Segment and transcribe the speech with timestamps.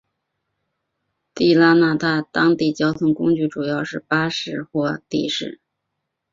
[1.35, 5.61] 地拉那的当地交通工具主要是巴士或的士。